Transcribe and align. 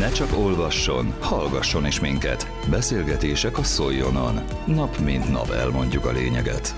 Ne 0.00 0.10
csak 0.10 0.36
olvasson, 0.38 1.14
hallgasson 1.20 1.86
is 1.86 2.00
minket. 2.00 2.46
Beszélgetések 2.70 3.58
a 3.58 3.62
Szoljonon. 3.62 4.34
Nap 4.66 4.98
mint 4.98 5.30
nap 5.30 5.50
elmondjuk 5.50 6.04
a 6.04 6.12
lényeget. 6.12 6.74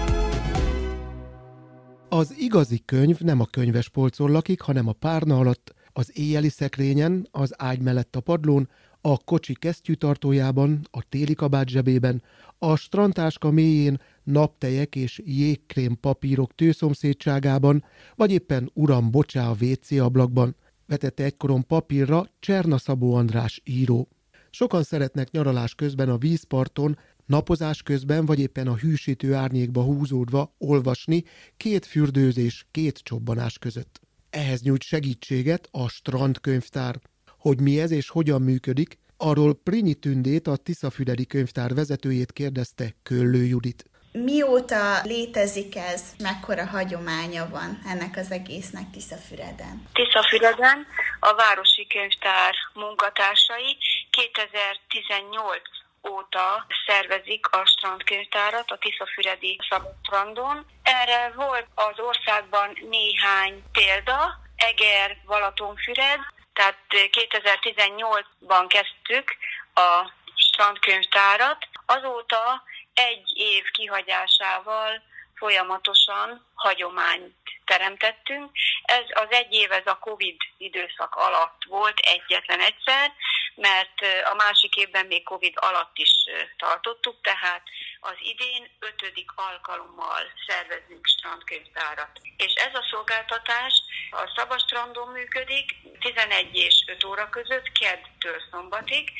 Az 2.08 2.34
igazi 2.38 2.82
könyv 2.84 3.20
nem 3.20 3.40
a 3.40 3.44
könyves 3.44 3.88
polcon 3.88 4.30
lakik, 4.30 4.60
hanem 4.60 4.88
a 4.88 4.92
párna 4.92 5.38
alatt, 5.38 5.74
az 5.92 6.10
éjjeli 6.18 6.48
szekrényen, 6.48 7.28
az 7.30 7.54
ágy 7.56 7.80
mellett 7.80 8.16
a 8.16 8.20
padlón, 8.20 8.68
a 9.00 9.18
kocsi 9.18 9.54
kesztyűtartójában, 9.54 10.80
a 10.90 11.02
téli 11.08 11.34
kabát 11.34 11.68
zsebében, 11.68 12.22
a 12.58 12.76
strandtáska 12.76 13.50
mélyén, 13.50 14.00
naptejek 14.22 14.96
és 14.96 15.20
jégkrém 15.24 15.98
papírok 16.00 16.54
tőszomszédságában, 16.54 17.84
vagy 18.14 18.32
éppen 18.32 18.70
uram 18.74 19.10
bocsá 19.10 19.48
a 19.48 19.56
WC 19.60 19.90
ablakban, 19.90 20.56
vetette 20.92 21.24
egykoron 21.24 21.66
papírra 21.66 22.26
Cserna 22.40 22.78
Szabó 22.78 23.14
András 23.14 23.60
író. 23.64 24.08
Sokan 24.50 24.82
szeretnek 24.82 25.30
nyaralás 25.30 25.74
közben 25.74 26.08
a 26.08 26.18
vízparton, 26.18 26.98
napozás 27.26 27.82
közben 27.82 28.24
vagy 28.26 28.38
éppen 28.38 28.66
a 28.66 28.76
hűsítő 28.76 29.34
árnyékba 29.34 29.82
húzódva 29.82 30.54
olvasni 30.58 31.24
két 31.56 31.86
fürdőzés, 31.86 32.66
két 32.70 32.98
csobbanás 32.98 33.58
között. 33.58 34.00
Ehhez 34.30 34.62
nyújt 34.62 34.82
segítséget 34.82 35.68
a 35.70 35.88
strandkönyvtár. 35.88 37.00
Hogy 37.38 37.60
mi 37.60 37.80
ez 37.80 37.90
és 37.90 38.08
hogyan 38.08 38.42
működik, 38.42 38.98
arról 39.16 39.54
Prinyi 39.54 39.94
Tündét, 39.94 40.46
a 40.46 40.56
Tiszafüredi 40.56 41.26
könyvtár 41.26 41.74
vezetőjét 41.74 42.32
kérdezte 42.32 42.94
Köllő 43.02 43.44
Judit. 43.44 43.90
Mióta 44.12 45.00
létezik 45.02 45.76
ez, 45.76 46.02
mekkora 46.18 46.66
hagyománya 46.66 47.48
van 47.48 47.82
ennek 47.86 48.16
az 48.16 48.30
egésznek 48.30 48.90
Tiszafüreden? 48.92 49.88
Tiszafüreden 49.92 50.86
a 51.20 51.34
Városi 51.34 51.86
Könyvtár 51.86 52.54
munkatársai 52.74 53.76
2018 54.10 55.60
óta 56.08 56.66
szervezik 56.86 57.46
a 57.46 57.64
strandkönyvtárat 57.64 58.70
a 58.70 58.78
Tiszafüredi 58.78 59.58
Szabadstrandon. 59.68 60.66
Erre 60.82 61.32
volt 61.36 61.66
az 61.74 61.98
országban 61.98 62.78
néhány 62.90 63.62
példa, 63.72 64.40
Eger, 64.56 65.16
Balatonfüred, 65.26 66.20
tehát 66.52 66.78
2018-ban 66.88 68.64
kezdtük 68.68 69.36
a 69.74 70.12
strandkönyvtárat. 70.34 71.68
Azóta 71.86 72.62
egy 72.94 73.32
év 73.34 73.64
kihagyásával 73.70 75.02
folyamatosan 75.34 76.46
hagyományt 76.54 77.34
teremtettünk. 77.64 78.50
Ez 78.82 79.04
az 79.08 79.30
egy 79.30 79.52
év, 79.52 79.72
ez 79.72 79.86
a 79.86 79.98
Covid 79.98 80.36
időszak 80.58 81.14
alatt 81.14 81.62
volt 81.68 81.98
egyetlen 81.98 82.60
egyszer, 82.60 83.12
mert 83.54 84.26
a 84.32 84.34
másik 84.34 84.76
évben 84.76 85.06
még 85.06 85.22
Covid 85.24 85.54
alatt 85.56 85.98
is 85.98 86.10
tartottuk, 86.56 87.20
tehát 87.22 87.62
az 88.00 88.16
idén 88.18 88.70
ötödik 88.78 89.30
alkalommal 89.34 90.22
szervezünk 90.46 91.06
strandkönyvtárat. 91.06 92.20
És 92.36 92.52
ez 92.52 92.74
a 92.74 92.86
szolgáltatás 92.90 93.74
a 94.10 94.32
Szabastrandon 94.36 95.08
működik 95.08 95.74
11 96.00 96.56
és 96.56 96.84
5 96.86 97.04
óra 97.04 97.28
között, 97.28 97.72
keddtől 97.72 98.42
szombatig, 98.50 99.12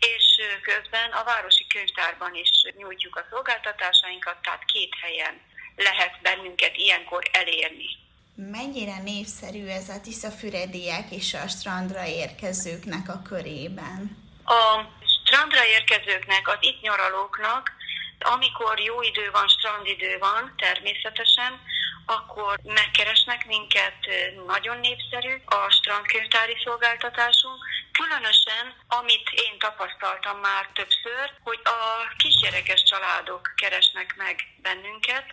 és 0.00 0.40
közben 0.62 1.10
a 1.10 1.24
Városi 1.24 1.66
Könyvtárban 1.66 2.34
is 2.34 2.50
nyújtjuk 2.76 3.16
a 3.16 3.26
szolgáltatásainkat, 3.30 4.42
tehát 4.42 4.64
két 4.64 4.94
helyen 5.00 5.40
lehet 5.76 6.20
bennünket 6.22 6.76
ilyenkor 6.76 7.22
elérni. 7.32 8.02
Mennyire 8.34 8.98
népszerű 9.02 9.66
ez 9.66 9.88
a 9.88 10.00
tiszafürediek 10.00 11.10
és 11.10 11.34
a 11.34 11.48
strandra 11.48 12.06
érkezőknek 12.06 13.08
a 13.08 13.22
körében? 13.28 14.16
A 14.44 14.64
strandra 15.04 15.66
érkezőknek, 15.66 16.48
az 16.48 16.58
itt 16.60 16.80
nyaralóknak, 16.80 17.72
amikor 18.18 18.80
jó 18.80 19.02
idő 19.02 19.30
van, 19.32 19.48
strandidő 19.48 20.18
van, 20.18 20.54
természetesen, 20.56 21.60
akkor 22.06 22.60
megkeresnek 22.62 23.46
minket, 23.46 23.98
nagyon 24.46 24.78
népszerű 24.78 25.34
a 25.44 25.70
strandkönyvtári 25.70 26.56
szolgáltatásunk, 26.64 27.64
Különösen, 27.92 28.74
amit 28.88 29.28
én 29.46 29.58
tapasztaltam 29.58 30.38
már 30.38 30.64
többször, 30.72 31.24
hogy 31.42 31.60
a 31.64 31.78
kisgyerekes 32.16 32.82
családok 32.82 33.52
keresnek 33.56 34.14
meg 34.16 34.36
bennünket, 34.62 35.26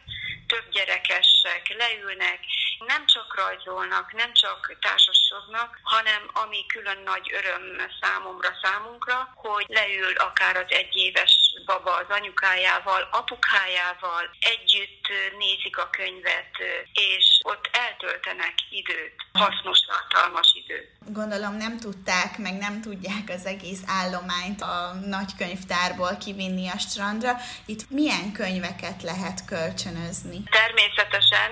több 0.47 0.69
gyerekesek 0.71 1.63
leülnek, 1.77 2.39
nem 2.87 3.05
csak 3.05 3.35
rajzolnak, 3.35 4.13
nem 4.13 4.33
csak 4.33 4.77
társasodnak, 4.81 5.79
hanem 5.83 6.21
ami 6.33 6.65
külön 6.65 7.01
nagy 7.05 7.33
öröm 7.33 7.63
számomra, 8.01 8.49
számunkra, 8.61 9.33
hogy 9.35 9.65
leül 9.67 10.13
akár 10.15 10.55
az 10.55 10.69
egyéves 10.69 11.33
baba 11.65 11.95
az 11.95 12.09
anyukájával, 12.09 13.07
apukájával, 13.11 14.29
együtt 14.39 15.05
nézik 15.37 15.77
a 15.77 15.89
könyvet, 15.89 16.53
és 16.93 17.39
ott 17.43 17.69
eltöltenek 17.71 18.53
időt, 18.69 19.15
hasznos, 19.33 19.79
tartalmas 19.79 20.49
időt. 20.63 20.87
Gondolom 21.05 21.55
nem 21.55 21.79
tudták, 21.79 22.37
meg 22.37 22.57
nem 22.57 22.81
tudják 22.81 23.25
az 23.27 23.45
egész 23.45 23.81
állományt 23.85 24.61
a 24.61 24.93
nagy 25.05 25.31
könyvtárból 25.37 26.17
kivinni 26.17 26.67
a 26.67 26.77
strandra. 26.77 27.31
Itt 27.65 27.89
milyen 27.89 28.31
könyveket 28.31 29.03
lehet 29.03 29.45
kölcsönözni? 29.45 30.43
Természetesen 30.43 30.88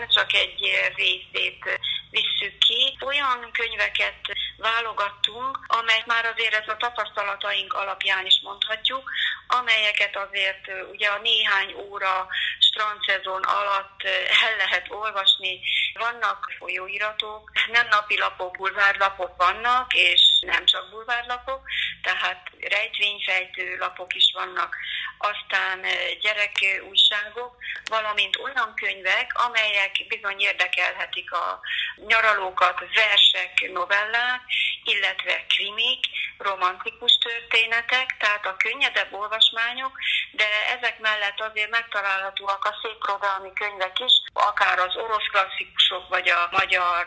csak 0.10 0.34
egy 0.34 0.60
részét 0.96 1.80
visszük 2.10 2.58
ki. 2.58 2.98
Olyan 3.06 3.50
könyveket 3.52 4.22
válogattunk, 4.58 5.60
amelyek 5.68 6.06
már 6.06 6.26
azért 6.26 6.54
ez 6.54 6.68
a 6.68 6.78
tapasztalataink 6.78 7.74
alapján 7.74 8.26
is 8.26 8.40
mondhatjuk, 8.44 9.12
amelyeket 9.48 10.16
azért 10.16 10.90
ugye 10.92 11.08
a 11.08 11.20
néhány 11.20 11.74
óra 11.74 12.28
strandszezon 12.60 13.44
alatt 13.44 14.04
el 14.44 14.56
lehet 14.58 14.86
olvasni. 14.90 15.60
Vannak 15.94 16.54
folyóiratok, 16.58 17.52
nem 17.72 17.88
napilapok, 17.88 18.58
bulvárlapok 18.58 19.36
vannak, 19.38 19.94
és 19.94 20.22
nem 20.42 20.66
csak 20.66 20.90
bulvárlapok, 20.90 21.62
tehát 22.02 22.50
rejtvényfejtő 22.60 23.78
lapok 23.78 24.14
is 24.16 24.32
vannak, 24.34 24.76
aztán 25.18 25.86
gyerekújságok, 26.22 27.56
valamint 27.90 28.38
olyan 28.38 28.74
könyvek, 28.76 29.32
amelyek 29.34 29.92
bizony 30.08 30.40
érdekelhetik 30.40 31.32
a 31.32 31.60
nyaralókat, 32.08 32.80
versek, 32.96 33.72
novellák, 33.72 34.42
illetve 34.84 35.46
krimik, 35.48 36.06
romantikus 36.38 37.18
történetek, 37.18 38.16
tehát 38.18 38.46
a 38.46 38.58
könnyedebb 38.58 39.14
olvasmányok, 39.38 39.98
de 40.32 40.48
ezek 40.78 41.00
mellett 41.00 41.40
azért 41.40 41.70
megtalálhatóak 41.70 42.66
a 42.66 42.78
szépirodalmi 42.82 43.54
könyvek 43.54 44.00
is, 44.00 44.14
akár 44.34 44.80
az 44.80 44.96
orosz 44.96 45.28
klasszikusok, 45.32 46.10
vagy 46.10 46.30
a 46.30 46.48
magyar 46.52 47.06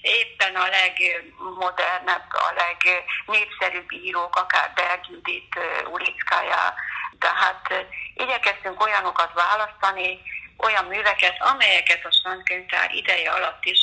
éppen 0.00 0.54
a 0.54 0.68
legmodernebb, 0.68 2.28
a 2.30 2.52
legnépszerűbb 2.62 3.92
írók, 3.92 4.36
akár 4.36 4.72
Berg 4.74 5.00
Judit, 5.10 5.54
Ulickája, 5.92 6.74
tehát 7.18 7.86
igyekeztünk 8.14 8.82
olyanokat 8.82 9.32
választani, 9.32 10.20
olyan 10.56 10.84
műveket, 10.84 11.36
amelyeket 11.42 12.04
a 12.04 12.10
strandkönyvtár 12.10 12.94
ideje 12.94 13.30
alatt 13.30 13.64
is 13.64 13.78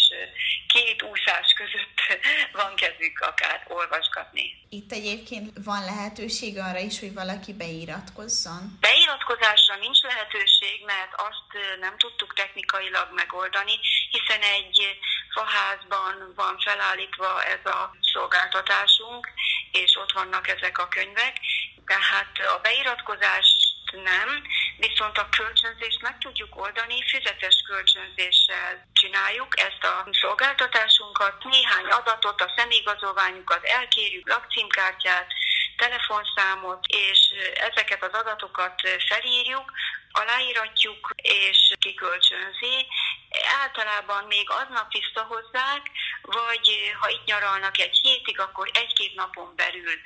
két 0.78 1.04
úszás 1.04 1.48
között 1.62 2.00
van 2.62 2.76
kezük 2.76 3.20
akár 3.20 3.66
olvasgatni. 3.68 4.46
Itt 4.70 4.92
egyébként 4.92 5.50
van 5.64 5.84
lehetőség 5.86 6.58
arra 6.58 6.80
is, 6.90 7.00
hogy 7.00 7.14
valaki 7.14 7.54
beiratkozzon? 7.54 8.78
Beiratkozásra 8.80 9.76
nincs 9.76 10.02
lehetőség, 10.02 10.78
mert 10.86 11.14
azt 11.30 11.50
nem 11.80 11.98
tudtuk 11.98 12.34
technikailag 12.34 13.08
megoldani, 13.14 13.76
hiszen 14.16 14.42
egy 14.42 14.80
faházban 15.38 16.34
van 16.36 16.56
felállítva 16.66 17.44
ez 17.44 17.64
a 17.66 17.96
szolgáltatásunk, 18.14 19.24
és 19.72 19.96
ott 20.02 20.12
vannak 20.12 20.48
ezek 20.48 20.78
a 20.78 20.88
könyvek, 20.88 21.36
tehát 21.86 22.34
a 22.56 22.60
beiratkozás 22.62 23.48
nem, 23.92 24.30
viszont 24.78 25.18
a 25.18 25.30
kölcsönzést 25.30 26.02
meg 26.02 26.18
tudjuk 26.18 26.62
oldani, 26.62 27.04
fizetes 27.08 27.62
kölcsönzéssel 27.68 28.88
csináljuk 28.94 29.60
ezt 29.60 29.84
a 29.84 30.08
szolgáltatásunkat, 30.12 31.44
néhány 31.44 31.86
adatot, 31.86 32.42
a 32.42 32.54
személyigazolványukat 32.56 33.64
elkérjük, 33.64 34.30
lakcímkártyát, 34.30 35.34
telefonszámot, 35.78 36.86
és 36.88 37.20
ezeket 37.54 38.04
az 38.04 38.14
adatokat 38.14 38.82
felírjuk, 39.08 39.72
aláíratjuk 40.12 41.12
és 41.16 41.74
kikölcsönzi. 41.80 42.88
Általában 43.62 44.24
még 44.24 44.50
aznap 44.50 44.92
visszahozzák, 44.92 45.82
vagy 46.22 46.94
ha 47.00 47.10
itt 47.10 47.26
nyaralnak 47.26 47.80
egy 47.80 48.00
hétig, 48.02 48.40
akkor 48.40 48.70
egy-két 48.74 49.16
napon 49.16 49.56
belül. 49.56 50.00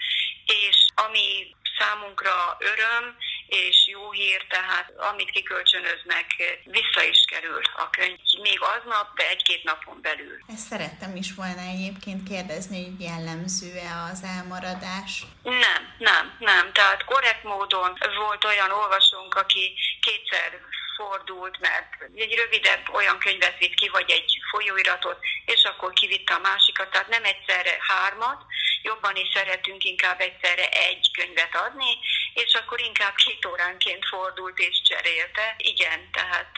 És 0.45 0.87
ami 0.95 1.55
számunkra 1.77 2.57
öröm, 2.59 3.17
és 3.51 3.87
jó 3.87 4.11
hír, 4.11 4.45
tehát 4.49 4.91
amit 5.11 5.31
kikölcsönöznek, 5.31 6.25
vissza 6.63 7.03
is 7.03 7.25
kerül 7.31 7.61
a 7.75 7.89
könyv. 7.89 8.17
Még 8.41 8.59
aznap, 8.61 9.15
de 9.15 9.29
egy-két 9.29 9.63
napon 9.63 10.01
belül. 10.01 10.37
Ezt 10.47 10.67
szerettem 10.67 11.15
is 11.15 11.33
volna 11.33 11.61
egyébként 11.61 12.27
kérdezni, 12.29 12.83
hogy 12.83 13.01
jellemző-e 13.01 13.93
az 14.11 14.23
elmaradás? 14.37 15.23
Nem, 15.43 15.81
nem, 15.97 16.35
nem. 16.39 16.71
Tehát 16.73 17.03
korrekt 17.03 17.43
módon 17.43 17.97
volt 18.17 18.43
olyan 18.43 18.71
olvasónk, 18.71 19.35
aki 19.35 19.73
kétszer 20.01 20.59
fordult, 20.95 21.59
mert 21.59 21.89
egy 22.15 22.35
rövidebb 22.35 22.83
olyan 22.93 23.19
könyvet 23.19 23.57
vitt 23.57 23.73
ki, 23.73 23.89
vagy 23.89 24.09
egy 24.11 24.39
folyóiratot, 24.51 25.19
és 25.45 25.63
akkor 25.63 25.93
kivitte 25.93 26.33
a 26.33 26.39
másikat, 26.39 26.89
tehát 26.91 27.07
nem 27.07 27.23
egyszerre 27.23 27.77
hármat, 27.79 28.41
jobban 28.81 29.15
is 29.15 29.29
szeretünk 29.33 29.83
inkább 29.83 30.19
egyszerre 30.19 30.69
egy 30.69 31.11
könyvet 31.17 31.55
adni, 31.55 31.91
és 32.33 32.53
akkor 32.53 32.81
inkább 32.81 33.15
két 33.15 33.45
óránként 33.45 34.05
fordult 34.05 34.59
és 34.59 34.81
cserélte. 34.81 35.55
Igen, 35.57 36.09
tehát 36.11 36.51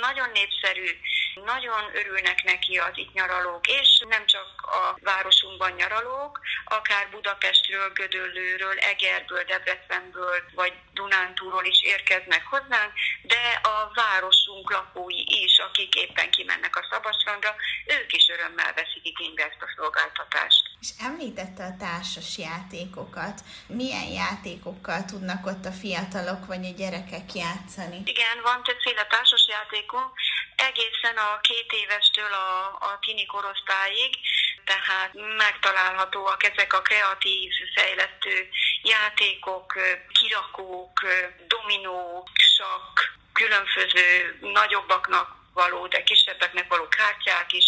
nagyon 0.00 0.30
népszerű, 0.30 0.88
nagyon 1.34 1.82
örülnek 1.94 2.42
neki 2.42 2.76
az 2.76 2.92
itt 2.94 3.12
nyaralók, 3.12 3.66
és 3.66 4.04
nem 4.08 4.26
csak 4.26 4.48
a 4.62 4.96
városunkban 5.00 5.72
nyaralók, 5.72 6.40
akár 6.64 7.10
Budapestről, 7.10 7.92
Gödöllőről, 7.92 8.78
Egerből, 8.78 9.44
Debrecenből, 9.44 10.38
vagy 10.54 10.72
Dunántúról 10.92 11.64
is 11.64 11.82
érkeznek 11.82 12.46
hozzánk, 12.46 12.92
de 13.22 13.60
a 13.62 13.90
városunk 13.94 14.70
lakói 14.70 15.24
is, 15.44 15.58
akik 15.58 15.94
éppen 15.94 16.30
kimennek 16.30 16.76
a 16.76 16.86
Szabadstrandra, 16.90 17.54
ők 17.86 18.12
is 18.12 18.28
örömmel 18.28 18.72
veszik 18.74 19.04
igénybe 19.04 19.42
ezt 19.42 19.62
a 19.62 19.72
szolgáltatást. 19.76 20.62
És 20.80 20.88
említette 21.08 21.64
a 21.64 21.76
társas 21.78 22.38
játékokat. 22.38 23.40
Milyen 23.66 24.08
játékokkal 24.22 25.04
tudnak 25.04 25.46
ott 25.46 25.64
a 25.64 25.78
fiatalok 25.82 26.46
vagy 26.46 26.64
a 26.66 26.76
gyerekek 26.76 27.34
játszani? 27.34 28.00
Igen, 28.04 28.36
van 28.42 28.62
többféle 28.62 29.04
társas 29.06 29.46
játékunk, 29.48 30.10
egészen 30.68 31.16
a 31.16 31.40
két 31.40 31.72
évestől 31.72 32.32
a, 32.32 32.66
a 32.88 32.98
tini 33.00 33.26
korosztályig, 33.26 34.12
tehát 34.64 35.10
megtalálhatóak 35.36 36.42
ezek 36.44 36.72
a 36.72 36.82
kreatív, 36.82 37.52
fejlesztő 37.74 38.48
játékok, 38.82 39.78
kirakók, 40.20 40.92
dominó, 41.46 42.28
sakk, 42.34 42.98
különböző 43.32 44.38
nagyobbaknak 44.40 45.28
való, 45.54 45.86
de 45.86 46.02
kisebbeknek 46.02 46.68
való 46.68 46.88
kártyák 46.88 47.52
is, 47.52 47.64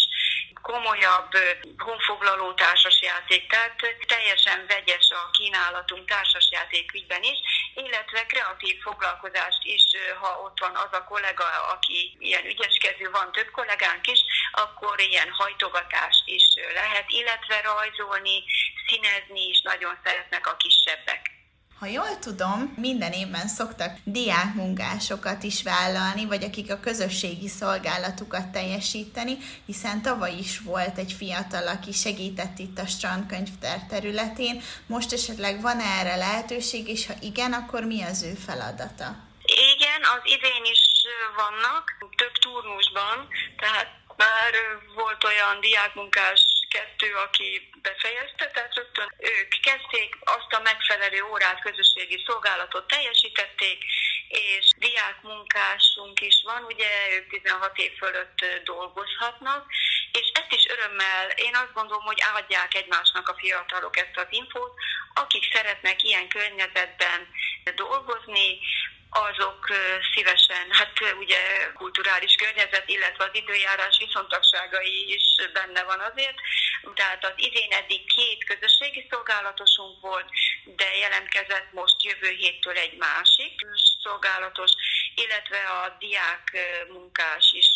komolyabb 0.71 1.31
honfoglaló 1.77 2.53
társasjáték, 2.53 3.49
tehát 3.49 3.75
teljesen 4.07 4.65
vegyes 4.67 5.09
a 5.09 5.29
kínálatunk 5.37 6.05
társasjáték 6.09 6.93
ügyben 6.93 7.23
is, 7.23 7.39
illetve 7.75 8.25
kreatív 8.25 8.81
foglalkozást 8.81 9.63
is, 9.63 9.83
ha 10.21 10.29
ott 10.45 10.59
van 10.59 10.75
az 10.75 10.93
a 10.99 11.03
kollega, 11.03 11.45
aki 11.75 12.15
ilyen 12.19 12.45
ügyeskező, 12.45 13.09
van 13.11 13.31
több 13.31 13.51
kollégánk 13.51 14.07
is, 14.07 14.19
akkor 14.51 14.99
ilyen 14.99 15.31
hajtogatást 15.31 16.23
is 16.25 16.45
lehet, 16.73 17.05
illetve 17.07 17.61
rajzolni, 17.61 18.43
színezni 18.87 19.43
is 19.49 19.61
nagyon 19.61 19.97
szeretnek 20.03 20.47
a 20.47 20.55
kisebbek. 20.55 21.34
Ha 21.79 21.85
jól 21.85 22.19
tudom, 22.19 22.73
minden 22.77 23.11
évben 23.11 23.47
szoktak 23.47 23.97
diákmunkásokat 24.03 25.43
is 25.43 25.63
vállalni, 25.63 26.25
vagy 26.25 26.43
akik 26.43 26.71
a 26.71 26.79
közösségi 26.79 27.47
szolgálatukat 27.47 28.47
teljesíteni, 28.47 29.37
hiszen 29.65 30.01
tavaly 30.01 30.33
is 30.33 30.59
volt 30.59 30.97
egy 30.97 31.11
fiatal, 31.11 31.67
aki 31.67 31.91
segített 31.91 32.59
itt 32.59 32.77
a 32.79 32.85
strandkönyvtár 32.85 33.79
területén. 33.89 34.61
Most 34.87 35.13
esetleg 35.13 35.61
van 35.61 35.79
erre 35.79 36.15
lehetőség, 36.15 36.87
és 36.87 37.07
ha 37.07 37.13
igen, 37.21 37.53
akkor 37.53 37.83
mi 37.83 38.01
az 38.03 38.23
ő 38.23 38.33
feladata? 38.33 39.15
Igen, 39.75 40.01
az 40.15 40.21
idén 40.23 40.65
is 40.71 40.81
vannak, 41.35 41.83
több 42.15 42.35
turnusban, 42.41 43.27
tehát 43.57 43.87
már 44.17 44.51
volt 44.95 45.23
olyan 45.23 45.59
diákmunkás 45.59 46.54
kettő, 46.75 47.09
aki 47.25 47.69
befejezte, 47.81 48.45
tehát 48.53 48.75
rögtön 48.75 49.09
ők 49.17 49.51
kezdték, 49.67 50.09
azt 50.37 50.51
a 50.57 50.65
megfelelő 50.69 51.21
órát, 51.31 51.61
közösségi 51.61 52.23
szolgálatot 52.27 52.87
teljesítették, 52.87 53.79
és 54.27 54.65
diákmunkásunk 54.77 56.21
is 56.21 56.37
van, 56.43 56.63
ugye 56.63 56.89
ők 57.15 57.29
16 57.29 57.77
év 57.77 57.93
fölött 57.97 58.39
dolgozhatnak, 58.63 59.61
és 60.11 60.27
ezt 60.39 60.53
is 60.59 60.65
örömmel, 60.73 61.25
én 61.47 61.55
azt 61.55 61.73
gondolom, 61.73 62.05
hogy 62.05 62.21
adják 62.35 62.73
egymásnak 62.73 63.29
a 63.29 63.37
fiatalok 63.41 63.97
ezt 63.97 64.17
az 64.23 64.29
infót, 64.29 64.73
akik 65.13 65.53
szeretnek 65.53 66.03
ilyen 66.03 66.27
környezetben 66.27 67.19
dolgozni, 67.75 68.59
azok 69.15 69.67
szívesen, 70.13 70.65
hát 70.71 70.91
ugye 71.19 71.71
kulturális 71.73 72.35
környezet, 72.35 72.83
illetve 72.85 73.23
az 73.23 73.29
időjárás 73.33 73.97
viszontagságai 73.97 75.13
is 75.13 75.23
benne 75.53 75.83
van 75.83 75.99
azért. 75.99 76.35
Tehát 76.93 77.25
az 77.25 77.33
idén 77.35 77.71
eddig 77.71 78.05
két 78.05 78.43
közösségi 78.43 79.07
szolgálatosunk 79.09 80.01
volt, 80.01 80.29
de 80.65 80.95
jelentkezett 80.95 81.71
most 81.71 82.03
jövő 82.03 82.29
héttől 82.29 82.77
egy 82.77 82.97
másik 82.97 83.61
szolgálatos, 84.03 84.71
illetve 85.15 85.57
a 85.57 85.95
diák 85.99 86.57
munkás 86.87 87.51
is 87.51 87.69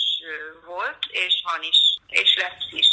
volt, 0.66 1.06
és 1.10 1.42
van 1.44 1.64
is, 1.64 1.80
és 2.08 2.36
lesz 2.36 2.72
is 2.72 2.88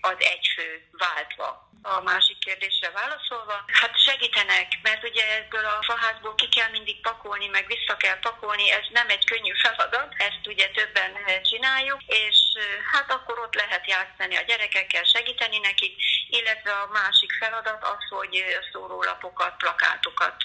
az 0.00 0.16
egyfő 0.18 0.88
váltva 0.92 1.67
a 1.82 2.00
másik 2.10 2.38
kérdésre 2.38 2.90
válaszolva, 2.90 3.56
hát 3.80 3.94
segítenek, 4.08 4.68
mert 4.82 5.02
ugye 5.10 5.24
ebből 5.40 5.64
a 5.64 5.86
faházból 5.90 6.34
ki 6.34 6.48
kell 6.56 6.70
mindig 6.76 7.00
pakolni, 7.00 7.48
meg 7.56 7.64
vissza 7.74 7.96
kell 7.96 8.18
pakolni, 8.26 8.70
ez 8.78 8.86
nem 8.98 9.08
egy 9.08 9.24
könnyű 9.30 9.54
feladat, 9.64 10.10
ezt 10.28 10.44
ugye 10.52 10.66
többen 10.78 11.12
csináljuk, 11.50 12.00
és 12.06 12.38
hát 12.92 13.08
akkor 13.16 13.36
ott 13.44 13.54
lehet 13.54 13.84
játszani 13.94 14.36
a 14.36 14.46
gyerekekkel, 14.50 15.04
segíteni 15.04 15.58
nekik, 15.58 15.94
illetve 16.38 16.72
a 16.82 16.90
másik 17.00 17.32
feladat 17.40 17.82
az, 17.92 18.02
hogy 18.16 18.34
szórólapokat, 18.72 19.56
plakátokat, 19.62 20.36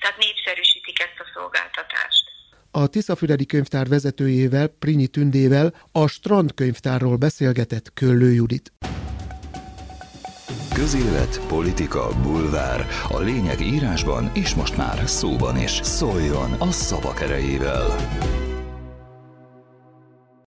tehát 0.00 0.16
népszerűsítik 0.16 0.98
ezt 1.00 1.18
a 1.24 1.30
szolgáltatást. 1.34 2.24
A 2.70 2.86
Tiszafüredi 2.86 3.46
könyvtár 3.46 3.86
vezetőjével, 3.88 4.68
Prinyi 4.78 5.08
Tündével 5.08 5.68
a 5.92 6.08
Strand 6.08 6.54
könyvtárról 6.54 7.16
beszélgetett 7.16 7.92
Köllő 7.94 8.32
Judit. 8.32 8.72
Közélet, 10.78 11.40
politika, 11.48 12.08
bulvár. 12.22 12.86
A 13.08 13.18
lényeg 13.18 13.60
írásban 13.60 14.30
és 14.34 14.54
most 14.54 14.76
már 14.76 15.02
szóban 15.06 15.56
is. 15.56 15.80
Szóljon 15.82 16.52
a 16.58 16.70
szavak 16.70 17.20
erejével! 17.20 17.96